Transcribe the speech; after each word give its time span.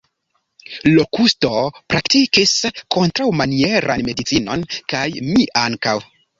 Lokusto 0.93 1.51
praktikis 1.95 2.55
kontraŭmanieran 2.97 4.05
medicinon, 4.11 4.67
kaj 4.95 5.07
mi 5.33 5.49
ankaŭ. 5.69 5.99